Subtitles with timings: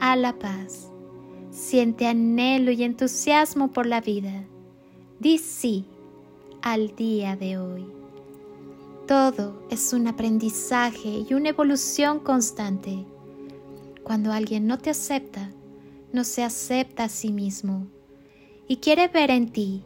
[0.00, 0.90] a la paz.
[1.50, 4.44] Siente anhelo y entusiasmo por la vida.
[5.18, 5.86] Di sí
[6.62, 7.86] al día de hoy.
[9.06, 13.04] Todo es un aprendizaje y una evolución constante.
[14.04, 15.50] Cuando alguien no te acepta,
[16.12, 17.86] no se acepta a sí mismo
[18.66, 19.82] y quiere ver en ti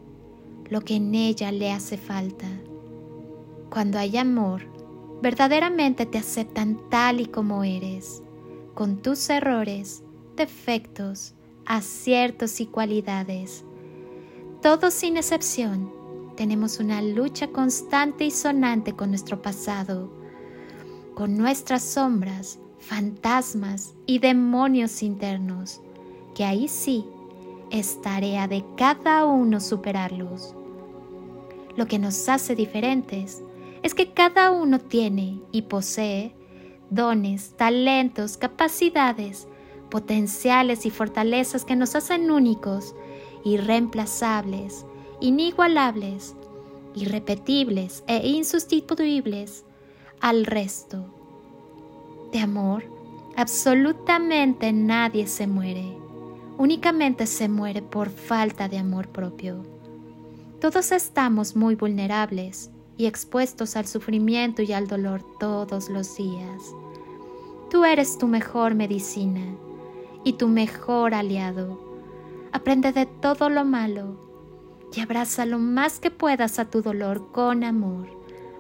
[0.68, 2.48] lo que en ella le hace falta.
[3.70, 4.62] Cuando hay amor,
[5.22, 8.22] verdaderamente te aceptan tal y como eres
[8.74, 10.02] con tus errores,
[10.36, 11.34] defectos,
[11.66, 13.64] aciertos y cualidades.
[14.60, 15.92] Todos sin excepción
[16.36, 20.10] tenemos una lucha constante y sonante con nuestro pasado,
[21.14, 25.80] con nuestras sombras, fantasmas y demonios internos,
[26.34, 27.04] que ahí sí
[27.70, 30.54] es tarea de cada uno superarlos.
[31.76, 33.42] Lo que nos hace diferentes
[33.82, 36.34] es que cada uno tiene y posee
[36.90, 39.48] dones, talentos, capacidades,
[39.92, 42.94] potenciales y fortalezas que nos hacen únicos,
[43.44, 44.86] irreemplazables,
[45.20, 46.34] inigualables,
[46.94, 49.66] irrepetibles e insustituibles
[50.18, 51.04] al resto.
[52.32, 52.84] De amor,
[53.36, 55.94] absolutamente nadie se muere,
[56.56, 59.62] únicamente se muere por falta de amor propio.
[60.58, 66.62] Todos estamos muy vulnerables y expuestos al sufrimiento y al dolor todos los días.
[67.68, 69.42] Tú eres tu mejor medicina
[70.24, 71.78] y tu mejor aliado.
[72.52, 74.16] Aprende de todo lo malo
[74.94, 78.08] y abraza lo más que puedas a tu dolor con amor,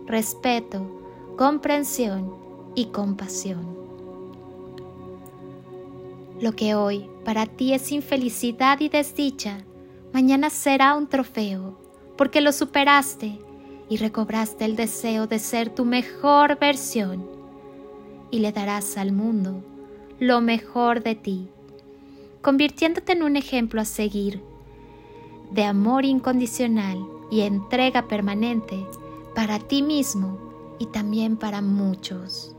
[0.06, 2.34] respeto, comprensión
[2.74, 3.76] y compasión.
[6.40, 9.58] Lo que hoy para ti es infelicidad y desdicha,
[10.12, 11.78] mañana será un trofeo,
[12.16, 13.38] porque lo superaste
[13.88, 17.28] y recobraste el deseo de ser tu mejor versión
[18.30, 19.62] y le darás al mundo
[20.22, 21.48] lo mejor de ti,
[22.42, 24.40] convirtiéndote en un ejemplo a seguir
[25.50, 28.86] de amor incondicional y entrega permanente
[29.34, 30.38] para ti mismo
[30.78, 32.54] y también para muchos.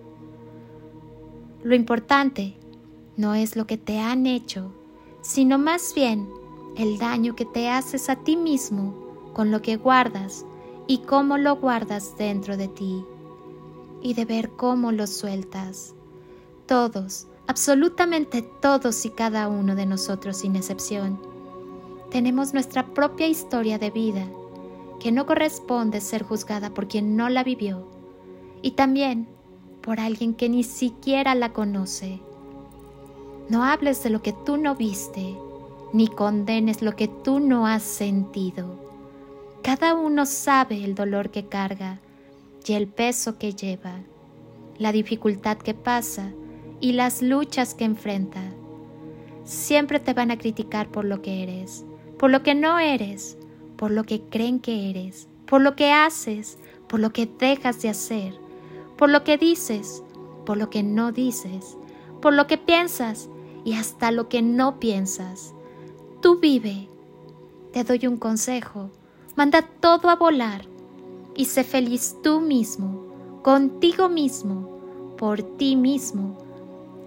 [1.64, 2.58] Lo importante
[3.16, 4.74] no es lo que te han hecho,
[5.22, 6.28] sino más bien
[6.76, 10.46] el daño que te haces a ti mismo con lo que guardas
[10.86, 13.06] y cómo lo guardas dentro de ti
[14.02, 15.96] y de ver cómo lo sueltas.
[16.66, 21.22] Todos, absolutamente todos y cada uno de nosotros sin excepción,
[22.10, 24.26] tenemos nuestra propia historia de vida
[25.00, 27.88] que no corresponde ser juzgada por quien no la vivió
[28.64, 29.28] y también
[29.84, 32.22] por alguien que ni siquiera la conoce.
[33.50, 35.38] No hables de lo que tú no viste,
[35.94, 38.66] ni condenes lo que tú no has sentido.
[39.62, 42.00] Cada uno sabe el dolor que carga
[42.66, 44.00] y el peso que lleva,
[44.80, 46.32] la dificultad que pasa
[46.84, 48.42] y las luchas que enfrenta.
[49.46, 51.86] Siempre te van a criticar por lo que eres,
[52.20, 53.38] por lo que no eres,
[53.78, 56.58] por lo que creen que eres, por lo que haces,
[56.90, 58.34] por lo que dejas de hacer,
[58.98, 60.04] por lo que dices,
[60.46, 61.78] por lo que no dices,
[62.22, 63.30] por lo que piensas
[63.64, 65.54] y hasta lo que no piensas.
[66.20, 66.90] Tú vive.
[67.72, 68.92] Te doy un consejo.
[69.38, 70.66] Manda todo a volar
[71.34, 76.44] y sé feliz tú mismo, contigo mismo, por ti mismo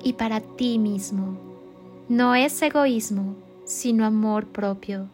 [0.06, 1.36] y para ti mismo.
[2.08, 3.34] No es egoísmo,
[3.64, 5.08] sino amor propio.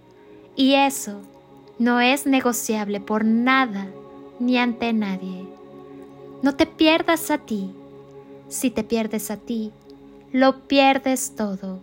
[0.54, 1.22] Y eso
[1.78, 3.88] no es negociable por nada
[4.38, 5.48] ni ante nadie.
[6.42, 7.70] No te pierdas a ti.
[8.48, 9.72] Si te pierdes a ti,
[10.30, 11.78] lo pierdes todo.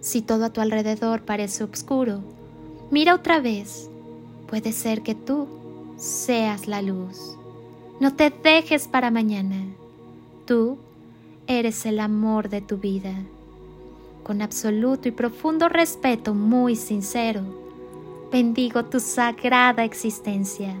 [0.00, 2.20] Si todo a tu alrededor parece oscuro,
[2.90, 3.90] mira otra vez
[4.50, 5.46] Puede ser que tú
[5.96, 7.36] seas la luz.
[8.00, 9.64] No te dejes para mañana.
[10.44, 10.76] Tú
[11.50, 13.12] eres el amor de tu vida.
[14.22, 17.42] Con absoluto y profundo respeto muy sincero,
[18.30, 20.76] bendigo tu sagrada existencia.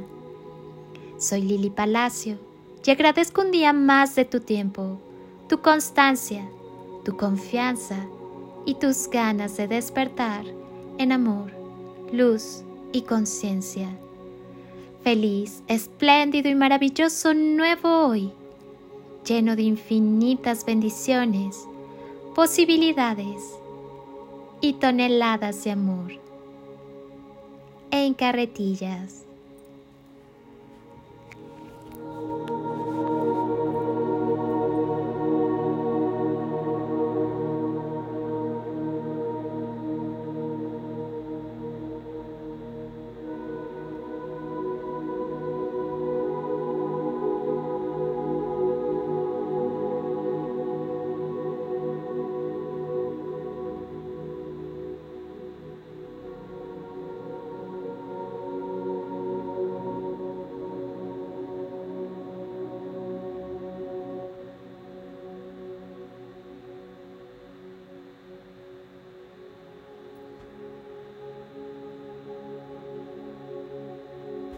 [1.18, 2.38] Soy Lili Palacio
[2.84, 5.00] y agradezco un día más de tu tiempo,
[5.48, 6.48] tu constancia,
[7.04, 8.06] tu confianza
[8.64, 10.44] y tus ganas de despertar
[10.98, 11.50] en amor,
[12.12, 12.62] luz
[12.92, 13.88] y conciencia.
[15.02, 18.32] Feliz, espléndido y maravilloso nuevo hoy,
[19.30, 21.64] lleno de infinitas bendiciones,
[22.34, 23.40] posibilidades
[24.60, 26.10] y toneladas de amor
[27.92, 29.24] en carretillas